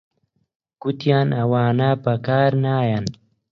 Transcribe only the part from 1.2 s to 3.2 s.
ئەوانە بەکار نایەن